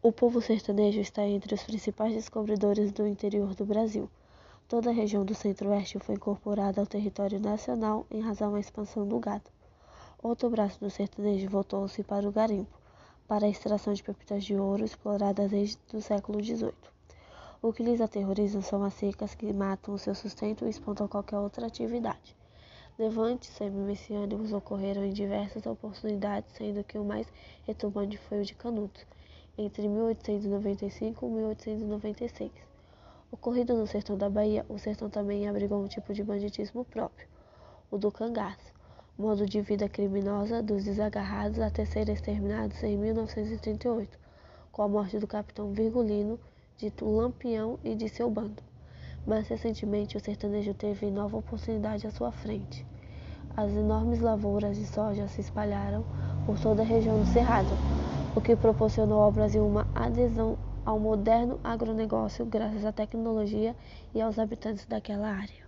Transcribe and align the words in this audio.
O 0.00 0.12
povo 0.12 0.40
sertanejo 0.40 1.00
está 1.00 1.26
entre 1.26 1.52
os 1.52 1.64
principais 1.64 2.14
descobridores 2.14 2.92
do 2.92 3.04
interior 3.04 3.52
do 3.56 3.66
Brasil. 3.66 4.08
Toda 4.68 4.90
a 4.90 4.92
região 4.92 5.24
do 5.24 5.34
centro-oeste 5.34 5.98
foi 5.98 6.14
incorporada 6.14 6.80
ao 6.80 6.86
território 6.86 7.40
nacional 7.40 8.06
em 8.08 8.20
razão 8.20 8.52
da 8.52 8.60
expansão 8.60 9.04
do 9.08 9.18
gado. 9.18 9.50
Outro 10.22 10.48
braço 10.50 10.78
do 10.78 10.88
sertanejo 10.88 11.48
voltou-se 11.48 12.04
para 12.04 12.28
o 12.28 12.30
garimpo, 12.30 12.78
para 13.26 13.46
a 13.46 13.48
extração 13.48 13.92
de 13.92 14.04
pepitas 14.04 14.44
de 14.44 14.54
ouro 14.54 14.84
exploradas 14.84 15.50
desde 15.50 15.78
o 15.92 16.00
século 16.00 16.40
XVIII. 16.40 16.72
O 17.60 17.72
que 17.72 17.82
lhes 17.82 18.00
aterroriza 18.00 18.62
são 18.62 18.84
as 18.84 18.94
secas 18.94 19.34
que 19.34 19.52
matam 19.52 19.94
o 19.94 19.98
seu 19.98 20.14
sustento 20.14 20.64
e 20.64 20.70
espantam 20.70 21.08
qualquer 21.08 21.38
outra 21.38 21.66
atividade. 21.66 22.36
Levantes 22.96 23.50
semi-messiânicos 23.50 24.52
ocorreram 24.52 25.04
em 25.04 25.12
diversas 25.12 25.66
oportunidades, 25.66 26.52
sendo 26.54 26.84
que 26.84 26.96
o 26.96 27.04
mais 27.04 27.26
retumbante 27.66 28.16
foi 28.16 28.42
o 28.42 28.44
de 28.44 28.54
Canudos, 28.54 29.04
entre 29.58 29.88
1895 29.88 31.26
e 31.26 31.30
1896. 31.30 32.52
Ocorrido 33.30 33.76
no 33.76 33.86
sertão 33.86 34.16
da 34.16 34.30
Bahia, 34.30 34.64
o 34.68 34.78
sertão 34.78 35.10
também 35.10 35.48
abrigou 35.48 35.82
um 35.82 35.88
tipo 35.88 36.14
de 36.14 36.22
banditismo 36.22 36.84
próprio, 36.84 37.28
o 37.90 37.98
do 37.98 38.10
cangaço, 38.10 38.72
modo 39.18 39.44
de 39.44 39.60
vida 39.60 39.88
criminosa 39.88 40.62
dos 40.62 40.84
desagarrados 40.84 41.58
até 41.58 41.84
serem 41.84 42.14
exterminados 42.14 42.82
em 42.84 42.96
1938, 42.96 44.16
com 44.70 44.82
a 44.82 44.88
morte 44.88 45.18
do 45.18 45.26
capitão 45.26 45.72
Virgulino, 45.72 46.38
dito 46.76 47.04
Lampião 47.04 47.80
e 47.82 47.96
de 47.96 48.08
seu 48.08 48.30
bando. 48.30 48.62
Mais 49.26 49.48
recentemente, 49.48 50.16
o 50.16 50.20
sertanejo 50.20 50.72
teve 50.72 51.10
nova 51.10 51.36
oportunidade 51.36 52.06
à 52.06 52.10
sua 52.10 52.30
frente. 52.30 52.86
As 53.56 53.72
enormes 53.72 54.20
lavouras 54.20 54.76
de 54.76 54.86
soja 54.86 55.26
se 55.26 55.40
espalharam 55.40 56.04
por 56.46 56.58
toda 56.60 56.82
a 56.82 56.86
região 56.86 57.18
do 57.18 57.26
Cerrado, 57.26 57.68
o 58.38 58.40
que 58.40 58.54
proporcionou 58.54 59.20
ao 59.20 59.32
Brasil 59.32 59.66
uma 59.66 59.84
adesão 59.92 60.56
ao 60.86 60.96
moderno 60.96 61.58
agronegócio 61.64 62.46
graças 62.46 62.84
à 62.84 62.92
tecnologia 62.92 63.74
e 64.14 64.20
aos 64.20 64.38
habitantes 64.38 64.86
daquela 64.86 65.28
área. 65.28 65.67